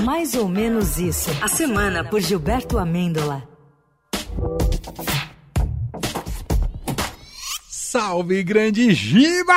Mais 0.00 0.34
ou 0.34 0.48
menos 0.48 0.98
isso. 0.98 1.30
A 1.42 1.48
semana 1.48 2.02
por 2.02 2.20
Gilberto 2.20 2.78
Amêndola. 2.78 3.46
Salve, 7.68 8.42
grande 8.42 8.92
Giba! 8.94 9.52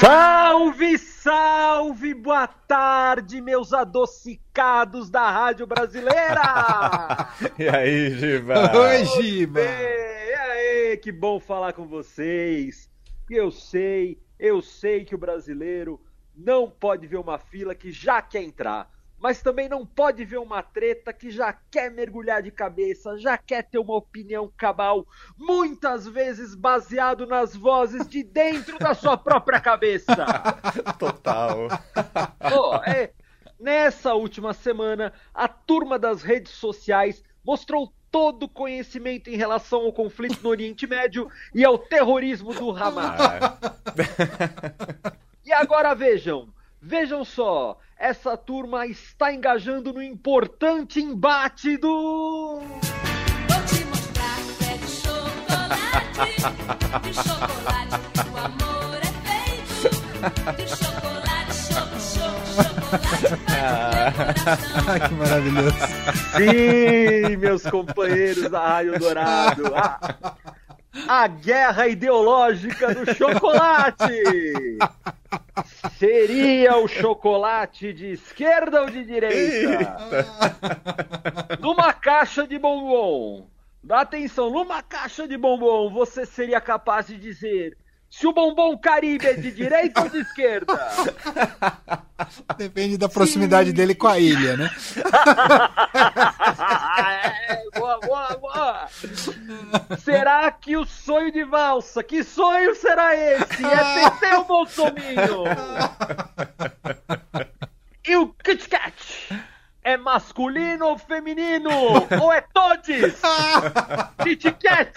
Salve, 0.00 0.96
salve! 0.96 2.14
Boa 2.14 2.46
tarde, 2.46 3.40
meus 3.40 3.72
adocicados 3.72 5.10
da 5.10 5.28
Rádio 5.28 5.66
Brasileira! 5.66 7.28
e 7.58 7.68
aí, 7.68 8.10
Giba? 8.12 8.72
Oi, 8.78 9.04
Giba! 9.04 9.60
E 9.60 10.34
aí, 10.34 10.96
que 10.98 11.10
bom 11.10 11.40
falar 11.40 11.72
com 11.72 11.84
vocês. 11.84 12.88
Eu 13.28 13.50
sei, 13.50 14.22
eu 14.38 14.62
sei 14.62 15.04
que 15.04 15.16
o 15.16 15.18
brasileiro 15.18 16.00
não 16.32 16.70
pode 16.70 17.08
ver 17.08 17.18
uma 17.18 17.38
fila 17.38 17.74
que 17.74 17.90
já 17.90 18.22
quer 18.22 18.44
entrar 18.44 18.95
mas 19.18 19.42
também 19.42 19.68
não 19.68 19.84
pode 19.84 20.24
ver 20.24 20.38
uma 20.38 20.62
treta 20.62 21.12
que 21.12 21.30
já 21.30 21.52
quer 21.70 21.90
mergulhar 21.90 22.42
de 22.42 22.50
cabeça, 22.50 23.18
já 23.18 23.36
quer 23.38 23.62
ter 23.62 23.78
uma 23.78 23.96
opinião 23.96 24.52
cabal, 24.56 25.06
muitas 25.36 26.06
vezes 26.06 26.54
baseado 26.54 27.26
nas 27.26 27.56
vozes 27.56 28.06
de 28.06 28.22
dentro 28.22 28.78
da 28.78 28.94
sua 28.94 29.16
própria 29.16 29.60
cabeça. 29.60 30.14
Total. 30.98 31.68
Oh, 32.54 32.76
é, 32.88 33.12
nessa 33.58 34.14
última 34.14 34.52
semana, 34.52 35.12
a 35.34 35.48
turma 35.48 35.98
das 35.98 36.22
redes 36.22 36.52
sociais 36.52 37.22
mostrou 37.44 37.92
todo 38.10 38.44
o 38.44 38.48
conhecimento 38.48 39.28
em 39.28 39.36
relação 39.36 39.82
ao 39.82 39.92
conflito 39.92 40.42
no 40.42 40.48
Oriente 40.48 40.86
Médio 40.86 41.30
e 41.54 41.64
ao 41.64 41.78
terrorismo 41.78 42.54
do 42.54 42.70
Hamas. 42.70 43.20
Ah. 43.20 43.58
e 45.44 45.52
agora 45.52 45.94
vejam, 45.94 46.48
Vejam 46.80 47.24
só, 47.24 47.78
essa 47.98 48.36
turma 48.36 48.86
está 48.86 49.32
engajando 49.32 49.92
no 49.92 50.02
importante 50.02 51.00
embate 51.00 51.76
do. 51.78 52.60
Vou 52.60 53.62
te 53.66 53.84
mostrar 53.86 54.36
que 54.58 54.64
é 54.64 54.76
de 54.76 54.88
chocolate, 54.88 56.20
de 57.02 57.14
chocolate, 57.14 58.00
o 58.30 58.36
amor 58.38 59.00
é 59.02 59.06
feito 59.26 59.90
de 60.56 60.68
chocolate, 60.68 61.54
chocolate, 61.56 62.12
chocolate. 62.12 63.26
que 65.08 65.14
maravilhoso. 65.14 65.76
Sim, 66.36 67.36
meus 67.38 67.62
companheiros 67.62 68.50
da 68.50 68.60
Raio 68.68 68.98
Dourado. 68.98 69.74
Ah, 69.74 69.98
a 71.08 71.26
guerra 71.26 71.88
ideológica 71.88 72.94
do 72.94 73.14
chocolate. 73.14 74.22
Seria 75.98 76.76
o 76.76 76.86
chocolate 76.86 77.92
de 77.92 78.12
esquerda 78.12 78.82
ou 78.82 78.90
de 78.90 79.04
direita? 79.04 79.36
Eita. 79.36 79.96
Numa 81.60 81.92
caixa 81.92 82.46
de 82.46 82.56
bombom. 82.58 83.48
Dá 83.82 84.02
atenção, 84.02 84.50
numa 84.50 84.82
caixa 84.82 85.26
de 85.26 85.38
bombom, 85.38 85.90
você 85.90 86.26
seria 86.26 86.60
capaz 86.60 87.06
de 87.06 87.16
dizer 87.16 87.78
se 88.10 88.26
o 88.26 88.32
bombom 88.32 88.76
Caribe 88.78 89.26
é 89.26 89.34
de 89.34 89.50
direita 89.50 90.02
ou 90.02 90.08
de 90.08 90.18
esquerda? 90.18 90.74
Depende 92.56 92.96
da 92.96 93.08
proximidade 93.08 93.70
Sim. 93.70 93.74
dele 93.74 93.94
com 93.94 94.06
a 94.06 94.18
ilha, 94.18 94.56
né? 94.56 94.70
é, 97.48 97.78
boa, 97.78 97.98
boa, 98.00 98.36
boa. 98.36 98.88
Será 99.98 100.50
que 100.50 100.76
o 100.76 100.84
sonho 100.84 101.30
de 101.32 101.44
valsa, 101.44 102.02
que 102.02 102.22
sonho 102.22 102.74
será 102.74 103.14
esse? 103.14 103.64
É 103.64 104.10
PT 104.10 104.34
ou 104.36 104.44
Bolsonaro? 104.44 105.44
E 108.06 108.16
o 108.16 108.28
Kit 108.28 108.68
Kat? 108.68 108.94
É 109.82 109.96
masculino 109.96 110.86
ou 110.86 110.98
feminino? 110.98 111.70
ou 112.20 112.32
é 112.32 112.40
todes? 112.40 113.20
Kit 114.22 114.52
Kat! 114.52 114.92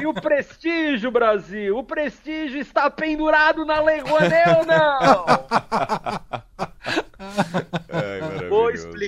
E 0.00 0.06
o 0.06 0.12
prestígio, 0.12 1.10
Brasil? 1.10 1.78
O 1.78 1.84
prestígio 1.84 2.60
está 2.60 2.90
pendurado 2.90 3.64
na 3.64 3.76
Rouanet 3.76 4.48
ou 4.58 4.66
não? 4.66 5.24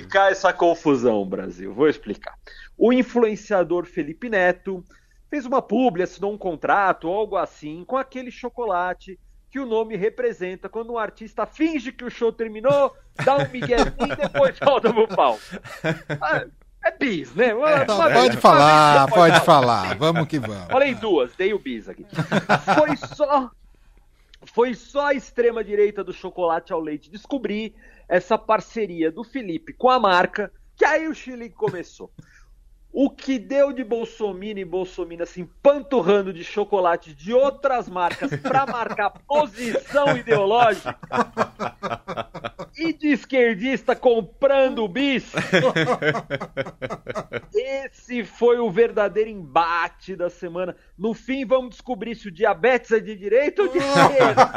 Explicar 0.07 0.31
essa 0.31 0.53
confusão, 0.53 1.25
Brasil. 1.25 1.73
Vou 1.73 1.89
explicar. 1.89 2.35
O 2.77 2.93
influenciador 2.93 3.85
Felipe 3.85 4.29
Neto 4.29 4.83
fez 5.29 5.45
uma 5.45 5.61
publi, 5.61 6.03
assinou 6.03 6.33
um 6.33 6.37
contrato, 6.37 7.07
algo 7.07 7.35
assim, 7.35 7.83
com 7.85 7.97
aquele 7.97 8.31
chocolate 8.31 9.19
que 9.49 9.59
o 9.59 9.65
nome 9.65 9.95
representa 9.95 10.69
quando 10.69 10.93
um 10.93 10.97
artista 10.97 11.45
finge 11.45 11.91
que 11.91 12.03
o 12.03 12.09
show 12.09 12.31
terminou, 12.31 12.95
dá 13.23 13.37
um 13.37 13.49
miguezinho 13.49 14.13
e 14.13 14.15
depois 14.15 14.57
volta 14.63 14.93
pro 14.93 15.07
palco. 15.07 15.41
Ah, 16.21 16.45
é 16.85 16.91
bis, 16.91 17.33
né? 17.33 17.53
Uma, 17.53 17.69
é, 17.69 17.83
uma 17.83 18.11
pode 18.11 18.29
vez, 18.29 18.35
falar, 18.35 19.07
pode, 19.07 19.15
pode 19.15 19.45
falar. 19.45 19.81
falar. 19.81 19.97
Vamos 19.97 20.27
que 20.27 20.39
vamos. 20.39 20.67
Falei 20.67 20.95
duas, 20.95 21.33
dei 21.35 21.53
o 21.53 21.59
bis 21.59 21.89
aqui. 21.89 22.05
Foi 22.75 22.95
só. 23.15 23.51
Foi 24.51 24.73
só 24.73 25.07
a 25.07 25.13
extrema 25.13 25.63
direita 25.63 26.03
do 26.03 26.13
chocolate 26.13 26.73
ao 26.73 26.79
leite 26.79 27.09
descobrir 27.09 27.75
essa 28.07 28.37
parceria 28.37 29.11
do 29.11 29.23
Felipe 29.23 29.73
com 29.73 29.89
a 29.89 29.99
marca, 29.99 30.51
que 30.75 30.85
aí 30.85 31.07
o 31.07 31.13
Chile 31.13 31.49
começou. 31.49 32.11
O 32.91 33.09
que 33.09 33.37
deu 33.37 33.71
de 33.71 33.83
Bolsonaro 33.83 34.57
e 34.57 34.65
Bolsonaro 34.65 35.23
assim, 35.23 35.45
panturrando 35.61 36.33
de 36.33 36.43
chocolate 36.43 37.13
de 37.13 37.33
outras 37.33 37.87
marcas 37.87 38.35
para 38.41 38.65
marcar 38.65 39.11
posição 39.27 40.17
ideológica 40.17 40.97
e 42.77 42.93
de 42.93 43.09
esquerdista 43.09 43.95
comprando 43.95 44.87
bis. 44.87 45.33
Esse 47.53 48.23
foi 48.23 48.59
o 48.59 48.69
verdadeiro 48.69 49.29
embate 49.29 50.15
da 50.15 50.29
semana. 50.29 50.75
No 50.97 51.13
fim, 51.13 51.45
vamos 51.45 51.71
descobrir 51.71 52.15
se 52.15 52.27
o 52.27 52.31
diabetes 52.31 52.91
é 52.91 52.99
de 52.99 53.15
direita 53.15 53.63
ou 53.63 53.67
de 53.67 53.79
esquerda. 53.79 54.51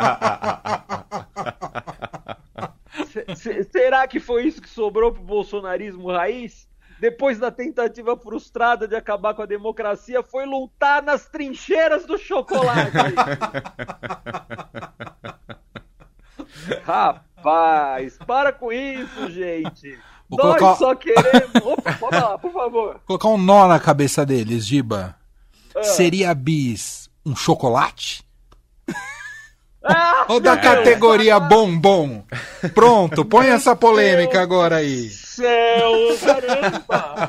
Será 3.72 4.06
que 4.06 4.20
foi 4.20 4.46
isso 4.46 4.60
que 4.60 4.68
sobrou 4.68 5.12
pro 5.12 5.22
bolsonarismo 5.22 6.12
raiz? 6.12 6.68
depois 7.00 7.38
da 7.38 7.50
tentativa 7.50 8.14
frustrada 8.14 8.86
de 8.86 8.94
acabar 8.94 9.32
com 9.32 9.40
a 9.40 9.46
democracia, 9.46 10.22
foi 10.22 10.44
lutar 10.44 11.02
nas 11.02 11.26
trincheiras 11.26 12.04
do 12.04 12.18
chocolate. 12.18 12.92
Rapaz, 16.84 17.29
para 18.26 18.52
com 18.52 18.72
isso, 18.72 19.30
gente. 19.30 19.98
Vou 20.28 20.38
Nós 20.38 20.58
colocar... 20.58 20.76
só 20.76 20.94
queremos. 20.94 21.50
Opa, 21.64 21.92
pode 21.94 22.16
lá, 22.16 22.38
por 22.38 22.52
favor. 22.52 23.00
Colocar 23.06 23.28
um 23.28 23.38
nó 23.38 23.66
na 23.66 23.80
cabeça 23.80 24.24
deles, 24.24 24.66
Giba. 24.66 25.16
Ah. 25.74 25.82
Seria 25.82 26.34
bis 26.34 27.10
um 27.24 27.34
chocolate? 27.34 28.22
Ah, 29.82 30.26
Ou 30.28 30.40
da 30.40 30.56
categoria 30.56 31.40
bombom? 31.40 32.22
Pronto, 32.74 33.24
põe 33.24 33.48
essa 33.48 33.74
polêmica 33.74 34.40
agora 34.40 34.76
aí 34.76 35.10
céu, 35.40 35.92
caramba! 36.20 37.24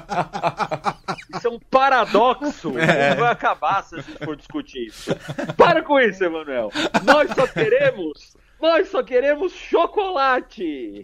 Isso 1.33 1.47
é 1.47 1.49
um 1.49 1.59
paradoxo. 1.59 2.73
É. 2.81 3.11
Não 3.11 3.17
vai 3.17 3.31
acabar 3.31 3.83
se 3.83 3.95
a 3.95 4.01
gente 4.01 4.25
for 4.25 4.35
discutir 4.35 4.88
isso. 4.88 5.11
Para 5.55 5.83
com 5.83 5.99
isso, 5.99 6.23
Emanuel. 6.23 6.72
Nós 7.03 7.29
só 7.31 7.47
queremos, 7.47 8.35
nós 8.61 8.89
só 8.89 9.01
queremos 9.01 9.51
chocolate. 9.53 11.01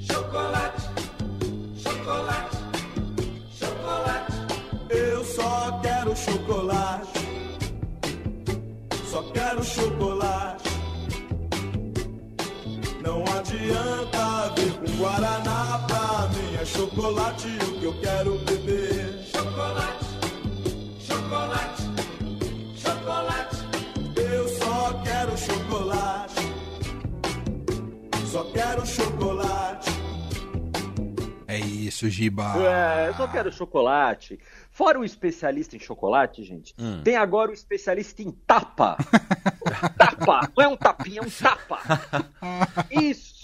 Chocolate, 0.00 0.82
chocolate, 1.76 2.56
chocolate. 3.52 4.32
Eu 4.90 5.24
só 5.24 5.80
quero 5.82 6.16
chocolate. 6.16 7.20
Só 9.08 9.22
quero 9.32 9.62
chocolate. 9.62 10.68
Não 13.00 13.22
adianta 13.38 14.52
vir 14.56 14.72
com 14.72 14.96
Guaraná 14.98 15.84
pra 15.86 16.28
mim. 16.28 16.56
É 16.60 16.64
chocolate 16.64 17.48
o 17.68 17.78
que 17.78 17.84
eu 17.84 18.00
quero 18.00 18.38
beber. 18.40 19.24
Chocolate, 19.32 19.95
quero 28.52 28.86
chocolate. 28.86 29.90
É 31.48 31.58
isso, 31.58 32.10
Giba. 32.10 32.54
É, 32.58 33.08
eu 33.08 33.14
só 33.14 33.28
quero 33.28 33.52
chocolate. 33.52 34.38
Fora 34.70 34.98
o 34.98 35.04
especialista 35.04 35.76
em 35.76 35.78
chocolate, 35.78 36.42
gente, 36.42 36.74
hum. 36.78 37.00
tem 37.02 37.16
agora 37.16 37.50
o 37.50 37.54
especialista 37.54 38.22
em 38.22 38.30
tapa. 38.30 38.96
tapa, 39.96 40.50
não 40.56 40.64
é 40.64 40.68
um 40.68 40.76
tapinha, 40.76 41.20
é 41.20 41.24
um 41.24 41.30
tapa. 41.30 41.80
Isso, 42.90 43.40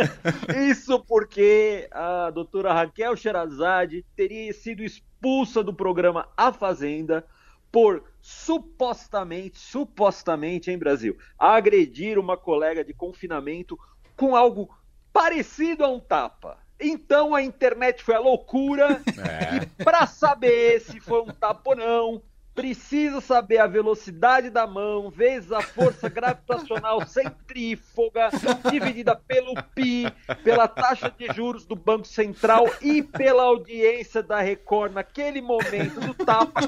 isso 0.68 1.00
porque 1.04 1.88
a 1.90 2.30
doutora 2.30 2.74
Raquel 2.74 3.16
Sherazade 3.16 4.04
teria 4.14 4.52
sido 4.52 4.82
expulsa 4.82 5.62
do 5.62 5.72
programa 5.72 6.28
A 6.36 6.52
Fazenda 6.52 7.24
por 7.72 8.04
supostamente, 8.20 9.58
supostamente 9.58 10.70
em 10.70 10.78
Brasil, 10.78 11.16
agredir 11.38 12.18
uma 12.18 12.36
colega 12.36 12.84
de 12.84 12.94
confinamento 12.94 13.78
com 14.16 14.34
algo 14.36 14.68
parecido 15.12 15.84
a 15.84 15.88
um 15.88 16.00
tapa. 16.00 16.58
Então 16.80 17.34
a 17.34 17.42
internet 17.42 18.02
foi 18.02 18.14
a 18.14 18.20
loucura 18.20 19.00
e 19.06 19.84
para 19.84 20.06
saber 20.06 20.80
se 20.80 21.00
foi 21.00 21.22
um 21.22 21.26
tapa 21.26 21.70
ou 21.70 21.76
não, 21.76 22.22
precisa 22.54 23.20
saber 23.20 23.58
a 23.58 23.66
velocidade 23.66 24.48
da 24.48 24.66
mão 24.66 25.10
vezes 25.10 25.50
a 25.50 25.60
força 25.60 26.08
gravitacional 26.08 27.04
centrífuga 27.06 28.30
dividida 28.70 29.16
pelo 29.16 29.54
pi, 29.74 30.06
pela 30.44 30.68
taxa 30.68 31.10
de 31.10 31.26
juros 31.34 31.66
do 31.66 31.74
Banco 31.74 32.06
Central 32.06 32.66
e 32.80 33.02
pela 33.02 33.42
audiência 33.42 34.22
da 34.22 34.40
Record 34.40 34.92
naquele 34.92 35.40
momento 35.40 36.00
do 36.00 36.14
tapa. 36.14 36.60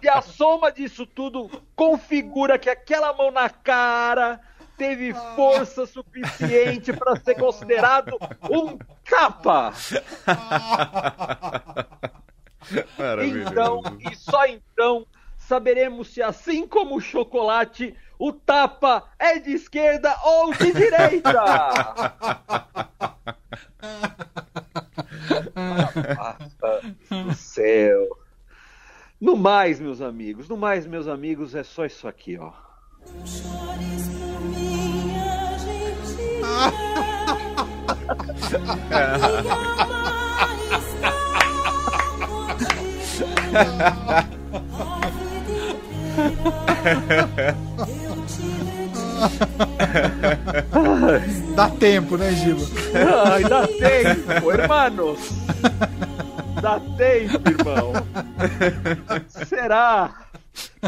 Se 0.00 0.08
a 0.08 0.22
soma 0.22 0.72
disso 0.72 1.06
tudo 1.06 1.50
configura 1.76 2.58
que 2.58 2.70
aquela 2.70 3.12
mão 3.12 3.30
na 3.30 3.50
cara 3.50 4.40
teve 4.76 5.14
força 5.36 5.86
suficiente 5.86 6.92
para 6.92 7.16
ser 7.16 7.34
considerado 7.36 8.18
um 8.50 8.78
capa. 9.04 9.72
Então, 13.24 13.82
e 14.00 14.14
só 14.14 14.46
então, 14.46 15.06
saberemos 15.36 16.08
se, 16.08 16.22
assim 16.22 16.66
como 16.66 16.96
o 16.96 17.00
chocolate, 17.00 17.94
o 18.18 18.32
tapa 18.32 19.04
é 19.18 19.38
de 19.38 19.52
esquerda 19.52 20.14
ou 20.24 20.54
de 20.54 20.72
direita. 20.72 21.42
do 27.10 27.34
céu. 27.34 28.18
No 29.20 29.36
mais, 29.36 29.78
meus 29.80 30.00
amigos, 30.00 30.48
no 30.48 30.56
mais, 30.56 30.86
meus 30.86 31.06
amigos, 31.06 31.54
é 31.54 31.62
só 31.62 31.84
isso 31.84 32.08
aqui, 32.08 32.38
ó. 32.38 32.52
Dá 51.54 51.68
tempo, 51.70 52.16
né, 52.16 52.32
Giba? 52.32 52.64
Ai, 53.30 53.42
dá 53.44 53.66
tempo, 53.66 54.52
hermanos. 54.52 55.18
Dá 56.60 56.80
tempo, 56.96 57.48
irmão. 57.48 57.92
Será? 59.46 60.14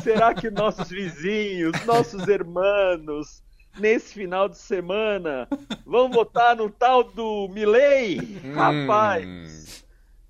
Será 0.03 0.35
que 0.35 0.51
nossos 0.51 0.89
vizinhos, 0.89 1.73
nossos 1.85 2.27
irmãos, 2.29 3.43
nesse 3.79 4.15
final 4.15 4.49
de 4.49 4.59
semana, 4.59 5.49
vão 5.85 6.11
votar 6.11 6.57
no 6.57 6.71
tal 6.71 7.05
do 7.05 7.49
Milley? 7.49 8.41
Rapaz, 8.55 9.85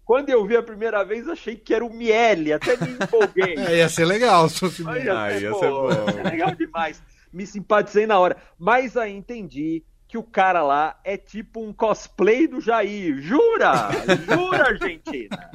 quando 0.05 0.29
eu 0.29 0.45
vi 0.47 0.57
a 0.57 0.63
primeira 0.63 1.03
vez, 1.03 1.29
achei 1.29 1.57
que 1.57 1.73
era 1.73 1.85
o 1.85 1.93
Miele, 1.93 2.53
até 2.53 2.77
me 2.77 2.93
empolguei. 2.93 3.57
É, 3.57 3.79
ia 3.79 3.89
ser 3.89 4.05
legal 4.05 4.49
se 4.49 4.61
fosse 4.61 4.83
Olha, 4.85 5.03
mesmo. 5.03 5.19
Ah, 5.19 5.33
ia 5.33 5.51
pô, 5.51 5.59
ser 5.59 5.71
bom. 5.71 6.19
é 6.21 6.31
legal 6.31 6.55
demais. 6.55 7.03
Me 7.33 7.47
simpatizei 7.47 8.07
na 8.07 8.19
hora. 8.19 8.37
Mas 8.59 8.97
aí 8.97 9.15
entendi 9.15 9.83
que 10.07 10.19
o 10.19 10.23
cara 10.23 10.63
lá 10.63 11.01
é 11.03 11.17
tipo 11.17 11.61
um 11.61 11.73
cosplay 11.73 12.47
do 12.47 12.61
Jair. 12.61 13.21
Jura? 13.21 13.89
Jura, 14.29 14.69
Argentina? 14.69 15.51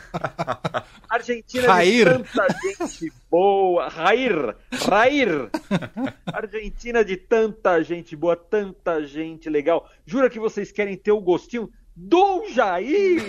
Argentina 1.10 1.64
Jair. 1.64 2.18
de 2.18 2.24
tanta 2.24 2.46
gente 2.62 3.12
boa. 3.38 3.88
Rair. 3.88 4.54
Rair. 4.86 5.50
Argentina 6.32 7.04
de 7.04 7.16
tanta 7.16 7.82
gente 7.82 8.14
boa, 8.14 8.36
tanta 8.36 9.02
gente 9.04 9.48
legal. 9.50 9.88
Jura 10.06 10.30
que 10.30 10.38
vocês 10.38 10.70
querem 10.70 10.96
ter 10.96 11.10
o 11.12 11.20
gostinho 11.20 11.68
do 11.96 12.46
Jair? 12.50 13.22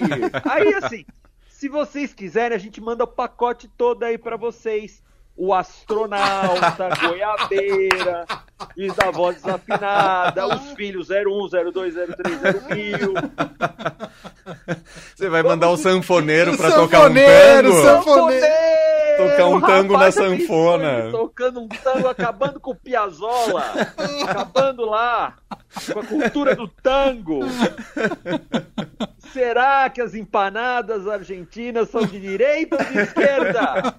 Aí 0.47 0.73
assim, 0.75 1.05
se 1.49 1.67
vocês 1.67 2.13
quiserem, 2.13 2.55
a 2.55 2.59
gente 2.59 2.79
manda 2.79 3.03
o 3.03 3.07
pacote 3.07 3.67
todo 3.75 4.03
aí 4.03 4.17
pra 4.17 4.37
vocês. 4.37 5.03
O 5.37 5.53
astronauta, 5.53 6.87
goiabeira, 7.01 8.25
diz 8.77 8.97
a 8.99 9.11
voz 9.11 9.35
desafinada, 9.35 10.47
os 10.47 10.71
filhos 10.75 11.09
01, 11.09 11.49
02, 11.73 11.93
03, 11.93 12.41
01000. 12.69 13.13
Você 15.13 15.27
vai 15.27 15.43
mandar 15.43 15.69
um 15.71 15.75
sanfoneiro 15.75 16.53
O 16.53 16.57
pra 16.57 16.71
tocar 16.71 16.99
um 16.99 17.01
sanfoneiro, 17.03 17.69
tango? 17.69 17.83
sanfo- 17.83 18.13
Sanfoneiro! 18.13 18.64
Tocar 19.17 19.47
um 19.47 19.61
tango 19.61 19.97
na 19.97 20.11
sanfona. 20.11 21.11
Tocando 21.11 21.61
um 21.61 21.67
tango, 21.67 22.07
acabando 22.07 22.59
com 22.59 22.71
o 22.71 22.75
Piazzolla. 22.75 23.63
acabando 24.27 24.85
lá 24.85 25.35
com 25.91 25.99
a 25.99 26.05
cultura 26.05 26.55
do 26.55 26.67
tango. 26.67 27.39
Será 29.33 29.89
que 29.89 30.01
as 30.01 30.13
empanadas 30.13 31.07
argentinas 31.07 31.89
são 31.89 32.05
de 32.05 32.19
direita 32.19 32.77
ou 32.77 32.85
de 32.85 32.99
esquerda? 32.99 33.95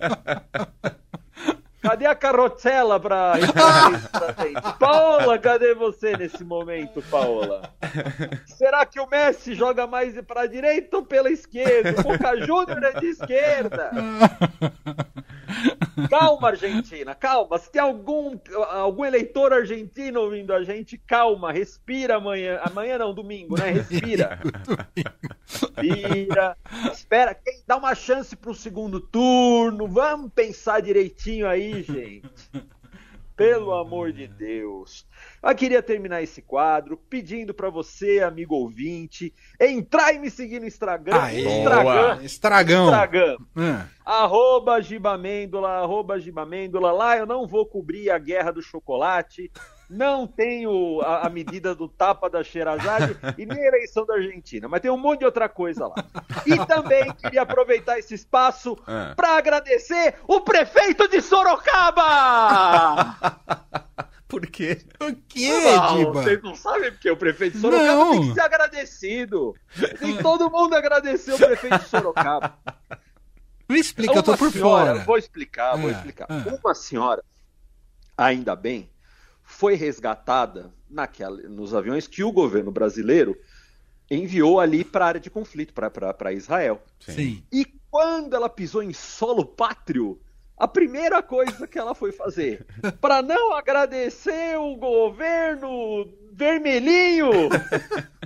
Cadê 1.96 2.04
a 2.04 2.14
carrossela 2.14 3.00
pra 3.00 3.32
gente? 3.40 4.78
Paola, 4.78 5.38
cadê 5.38 5.74
você 5.74 6.14
nesse 6.14 6.44
momento, 6.44 7.02
Paola? 7.10 7.70
Será 8.44 8.84
que 8.84 9.00
o 9.00 9.08
Messi 9.08 9.54
joga 9.54 9.86
mais 9.86 10.20
pra 10.20 10.44
direita 10.44 10.98
ou 10.98 11.02
pela 11.06 11.30
esquerda? 11.30 11.98
O 11.98 12.02
Boca 12.02 12.36
Júnior 12.44 12.84
é 12.84 13.00
de 13.00 13.06
esquerda. 13.06 13.90
Calma, 16.10 16.48
Argentina, 16.48 17.14
calma. 17.14 17.58
Se 17.58 17.70
tem 17.70 17.80
algum, 17.80 18.38
algum 18.70 19.04
eleitor 19.04 19.52
argentino 19.52 20.20
ouvindo 20.20 20.52
a 20.52 20.62
gente, 20.62 20.98
calma, 20.98 21.52
respira 21.52 22.16
amanhã. 22.16 22.60
Amanhã 22.62 22.98
não, 22.98 23.14
domingo, 23.14 23.58
né? 23.58 23.70
Respira. 23.70 24.38
Respira. 25.76 26.56
Espera, 26.92 27.34
quem 27.34 27.62
dá 27.66 27.76
uma 27.76 27.94
chance 27.94 28.36
pro 28.36 28.54
segundo 28.54 29.00
turno. 29.00 29.86
Vamos 29.86 30.30
pensar 30.34 30.80
direitinho 30.80 31.48
aí, 31.48 31.82
gente. 31.82 32.22
Pelo 33.36 33.74
amor 33.74 34.12
de 34.12 34.26
Deus. 34.26 35.06
Eu 35.42 35.54
queria 35.54 35.82
terminar 35.82 36.22
esse 36.22 36.40
quadro 36.40 36.96
pedindo 36.96 37.52
pra 37.52 37.68
você, 37.68 38.20
amigo 38.20 38.54
ouvinte, 38.54 39.32
entrar 39.60 40.14
e 40.14 40.18
me 40.18 40.30
seguir 40.30 40.58
no 40.58 40.66
Instagram. 40.66 41.20
Aê. 41.20 41.40
Instagram. 41.40 42.22
Estragão. 42.22 42.84
Instagram. 42.86 43.36
Ah, 43.54 43.86
Arroba 44.22 44.80
Gibamêndola, 44.80 45.68
arroba 45.80 46.18
Gibamêndola. 46.18 46.90
Lá 46.92 47.18
eu 47.18 47.26
não 47.26 47.46
vou 47.46 47.66
cobrir 47.66 48.08
a 48.10 48.18
guerra 48.18 48.52
do 48.52 48.62
chocolate, 48.62 49.50
não 49.88 50.26
tenho 50.26 51.00
a, 51.02 51.26
a 51.26 51.30
medida 51.30 51.74
do 51.74 51.88
tapa 51.88 52.28
da 52.28 52.42
Xerazade 52.42 53.16
e 53.38 53.46
nem 53.46 53.58
a 53.62 53.68
eleição 53.68 54.04
da 54.04 54.14
Argentina, 54.14 54.66
mas 54.68 54.80
tem 54.80 54.90
um 54.90 54.96
monte 54.96 55.20
de 55.20 55.24
outra 55.24 55.48
coisa 55.48 55.86
lá. 55.86 55.94
E 56.44 56.58
também 56.66 57.12
queria 57.14 57.42
aproveitar 57.42 57.98
esse 57.98 58.14
espaço 58.14 58.76
Ah. 58.86 59.12
para 59.16 59.36
agradecer 59.36 60.14
o 60.26 60.40
prefeito 60.40 61.08
de 61.08 61.20
Sorocaba! 61.20 63.16
Por 64.28 64.44
quê? 64.48 64.84
o 65.00 65.14
que, 65.28 65.48
Não, 65.48 65.96
Giba? 65.98 66.12
vocês 66.12 66.42
não 66.42 66.54
sabem 66.56 66.90
porque 66.90 67.08
o 67.08 67.16
prefeito 67.16 67.54
de 67.54 67.60
Sorocaba 67.60 67.86
Não. 67.94 68.10
tem 68.10 68.28
que 68.28 68.34
ser 68.34 68.40
agradecido. 68.40 69.54
Tem 70.00 70.16
todo 70.18 70.50
mundo 70.50 70.74
agradecer 70.74 71.32
o 71.32 71.38
prefeito 71.38 71.78
de 71.78 71.88
Sorocaba. 71.88 72.58
Me 73.68 73.78
explica, 73.80 74.14
eu 74.14 74.22
tô 74.22 74.32
Uma 74.32 74.38
por 74.38 74.50
senhora, 74.52 74.92
fora. 74.94 75.04
Vou 75.04 75.16
explicar, 75.18 75.76
vou 75.76 75.90
Ah, 75.90 75.92
explicar. 75.92 76.26
ah. 76.28 76.44
Uma 76.60 76.74
senhora, 76.74 77.22
ainda 78.16 78.54
bem, 78.56 78.88
foi 79.56 79.74
resgatada 79.74 80.70
naquela, 80.88 81.36
nos 81.48 81.74
aviões 81.74 82.06
que 82.06 82.22
o 82.22 82.30
governo 82.30 82.70
brasileiro 82.70 83.36
enviou 84.10 84.60
ali 84.60 84.84
para 84.84 85.04
a 85.04 85.08
área 85.08 85.20
de 85.20 85.30
conflito, 85.30 85.72
para 85.72 86.32
Israel. 86.32 86.80
Sim. 87.00 87.42
E 87.50 87.64
quando 87.90 88.36
ela 88.36 88.48
pisou 88.48 88.82
em 88.82 88.92
solo 88.92 89.44
pátrio, 89.44 90.20
a 90.58 90.68
primeira 90.68 91.22
coisa 91.22 91.66
que 91.66 91.78
ela 91.78 91.94
foi 91.94 92.12
fazer, 92.12 92.66
para 93.00 93.22
não 93.22 93.54
agradecer 93.54 94.58
o 94.58 94.76
governo 94.76 96.06
vermelhinho, 96.32 97.30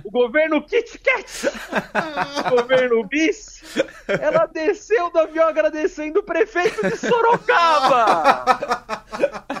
o 0.03 0.11
governo 0.11 0.61
Kit 0.65 0.99
Kat, 0.99 1.47
o 2.45 2.49
governo 2.49 3.05
Bis, 3.05 3.61
ela 4.07 4.45
desceu 4.47 5.09
do 5.11 5.19
avião 5.19 5.47
agradecendo 5.47 6.19
o 6.19 6.23
prefeito 6.23 6.81
de 6.89 6.97
Sorocaba. 6.97 8.45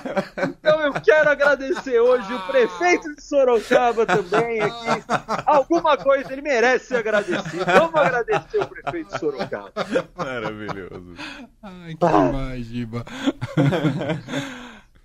Então 0.43 0.79
eu 0.81 0.93
quero 1.01 1.29
agradecer 1.29 2.00
hoje 2.11 2.33
o 2.33 2.39
prefeito 2.47 3.15
de 3.15 3.23
Sorocaba 3.23 4.05
também 4.05 4.59
aqui. 4.61 5.03
Alguma 5.45 5.97
coisa 5.97 6.31
ele 6.31 6.41
merece 6.41 6.87
ser 6.87 6.97
agradecido. 6.97 7.65
Vamos 7.65 7.95
agradecer 7.95 8.61
o 8.61 8.67
prefeito 8.67 9.13
de 9.13 9.19
Sorocaba. 9.19 9.71
Maravilhoso. 10.15 11.15
Ai, 11.63 11.95
que 11.95 12.07
demais, 12.07 12.65
Giba. 12.65 13.05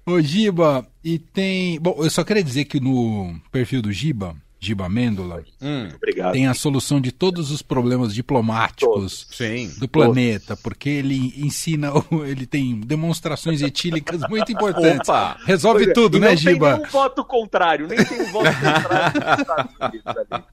Ô, 0.07 0.21
Giba, 0.21 0.87
e 1.03 1.19
tem. 1.19 1.81
Bom, 1.81 1.97
eu 1.99 2.11
só 2.11 2.23
queria 2.23 2.43
dizer 2.43 2.65
que 2.65 2.79
no 2.81 3.41
perfil 3.51 3.83
do 3.83 3.93
Giba, 3.93 4.37
Giba 4.66 4.88
Mêndola, 4.88 5.44
Hum, 5.62 5.88
tem 6.32 6.46
a 6.49 6.54
solução 6.54 7.00
de 7.00 7.12
todos 7.12 7.50
os 7.50 7.62
problemas 7.62 8.12
diplomáticos 8.14 9.26
sim. 9.30 9.73
do 9.78 9.88
planeta, 9.88 10.56
porque 10.56 10.88
ele 10.88 11.32
ensina, 11.37 11.92
ele 12.26 12.46
tem 12.46 12.80
demonstrações 12.80 13.62
etílicas 13.62 14.23
muito 14.28 14.50
importantes. 14.50 15.08
Opa! 15.08 15.37
Resolve 15.44 15.85
Pois 15.85 15.90
é, 15.90 15.92
tudo, 15.94 16.16
e 16.16 16.20
né, 16.20 16.28
não 16.30 16.35
tem 16.37 16.54
Giba? 16.54 16.76
nenhum 16.78 16.90
voto 16.90 17.25
contrário, 17.25 17.87
nem 17.87 18.04
tem 18.04 18.20
um 18.23 18.32
voto 18.32 18.49
contrário. 18.52 20.44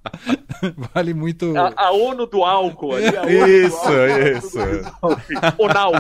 Vale 0.93 1.13
muito. 1.13 1.58
A, 1.58 1.74
a 1.75 1.91
ONU 1.91 2.25
do 2.27 2.43
álcool 2.43 2.96
ali. 2.96 3.15
a 3.17 3.22
ONU 3.24 3.29
do 3.29 3.48
Isso, 3.48 3.75
álcool, 3.75 3.98
isso. 4.38 4.60
ONAL. 5.58 5.93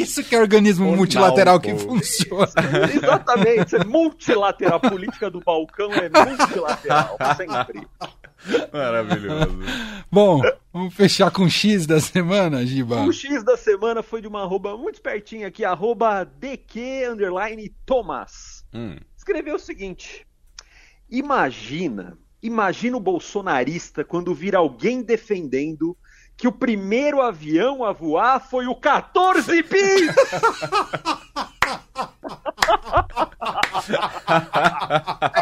Isso 0.00 0.22
que 0.22 0.34
é 0.34 0.40
organismo 0.40 0.90
O 0.90 0.96
multilateral 0.96 1.60
que 1.60 1.74
funciona. 1.74 2.48
Exatamente. 2.94 3.76
É 3.76 3.84
multilateral. 3.84 4.76
A 4.76 4.90
política 4.90 5.30
do 5.30 5.40
balcão 5.40 5.90
é 5.92 6.08
multilateral. 6.08 7.16
Sempre. 7.36 7.86
Maravilhoso. 8.72 9.58
Bom, 10.10 10.40
vamos 10.72 10.94
fechar 10.94 11.30
com 11.30 11.48
X 11.48 11.86
da 11.86 12.00
semana, 12.00 12.64
Giba. 12.64 13.02
O 13.04 13.12
X 13.12 13.42
da 13.42 13.56
semana 13.56 14.02
foi 14.02 14.20
de 14.20 14.28
uma 14.28 14.42
arroba 14.42 14.76
muito 14.76 14.96
espertinha 14.96 15.48
aqui, 15.48 15.64
arroba 15.64 16.24
DQ 16.24 17.08
underline 17.10 17.74
Thomas. 17.84 18.64
Hum. 18.72 18.96
Escreveu 19.16 19.56
o 19.56 19.58
seguinte: 19.58 20.26
Imagina, 21.10 22.18
imagina 22.42 22.96
o 22.96 23.00
bolsonarista 23.00 24.04
quando 24.04 24.34
vir 24.34 24.54
alguém 24.54 25.02
defendendo 25.02 25.96
que 26.36 26.46
o 26.46 26.52
primeiro 26.52 27.22
avião 27.22 27.82
a 27.84 27.92
voar 27.92 28.40
foi 28.40 28.66
o 28.66 28.74
14 28.74 29.62
bis! 29.62 30.14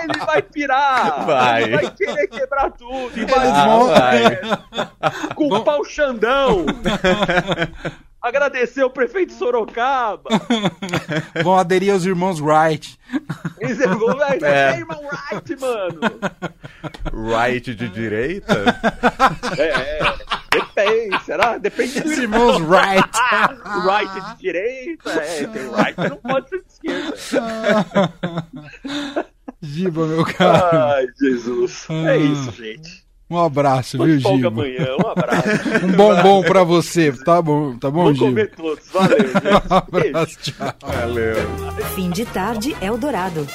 Ele 0.03 0.19
vai 0.27 0.43
pirar! 0.43 1.25
Vai. 1.25 1.63
Ele 1.65 1.77
vai 1.77 1.91
querer 1.91 2.27
quebrar 2.29 2.71
tudo! 2.73 3.11
E 3.19 3.25
vai 3.25 3.51
vão- 3.53 3.89
vai. 3.89 4.39
culpar 5.35 5.81
o 5.81 5.85
Xandão! 5.85 6.65
Agradecer 8.25 8.83
o 8.83 8.89
prefeito 8.89 9.29
de 9.35 9.35
Sorocaba! 9.39 10.31
Vão 11.45 11.59
aderir 11.59 11.93
aos 11.93 12.07
irmãos 12.07 12.41
Wright. 12.41 12.99
Eles 13.61 13.77
vão, 13.79 14.17
"Vai, 14.17 14.39
você 14.41 14.47
É. 14.47 14.71
é 14.73 14.79
irmão 14.79 14.99
Wright, 15.31 15.57
mano! 15.61 16.01
Right 17.13 17.75
de 17.75 17.89
direita? 17.91 18.55
É, 19.59 19.63
é, 19.69 20.15
depende, 20.51 21.23
será? 21.25 21.59
Depende 21.59 22.01
do 22.01 22.09
Os 22.09 22.19
irmão. 22.19 22.55
irmãos 22.55 22.61
Wright. 22.63 23.11
O 23.77 23.81
right 23.91 24.21
de 24.21 24.39
direita, 24.41 25.11
é, 25.11 25.47
tem 25.47 25.71
right 25.71 25.95
que 25.95 26.09
não 26.09 26.17
pode 26.17 26.49
ser 26.49 26.63
de 26.63 26.67
esquerda. 26.73 28.13
Giba, 29.61 30.07
meu 30.07 30.25
cara. 30.25 30.95
Ai, 30.97 31.07
Jesus. 31.21 31.87
É 31.91 32.17
isso, 32.17 32.51
gente. 32.53 33.04
Um 33.31 33.39
abraço, 33.39 33.97
viu, 34.05 34.19
Giba? 34.19 34.49
amanhã, 34.49 34.87
um 35.03 35.09
abraço. 35.09 35.49
Um 35.83 35.93
bombom 35.93 36.43
pra 36.43 36.63
você, 36.63 37.11
tá 37.25 37.41
bom, 37.41 37.77
tá 37.79 37.91
bom, 37.91 38.05
Vou 38.05 38.15
Giba? 38.15 38.27
comer 38.27 38.51
todos, 38.55 38.85
valeu, 38.93 39.19
gente. 39.19 39.35
Um 39.89 39.91
Beijo. 39.91 40.09
abraço, 40.09 40.39
tchau. 40.43 40.75
Valeu. 40.83 41.37
Fim 41.95 42.11
de 42.11 42.25
tarde 42.27 42.77
Eldorado. 42.83 43.47